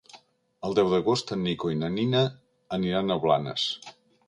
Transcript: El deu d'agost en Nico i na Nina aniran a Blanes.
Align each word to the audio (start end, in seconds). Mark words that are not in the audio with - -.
El 0.69 0.77
deu 0.79 0.89
d'agost 0.93 1.33
en 1.35 1.43
Nico 1.49 1.71
i 1.75 1.79
na 1.83 1.91
Nina 1.97 2.23
aniran 2.81 3.17
a 3.17 3.21
Blanes. 3.27 3.71